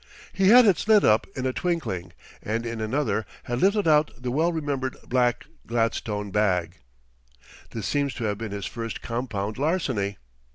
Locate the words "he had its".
0.33-0.87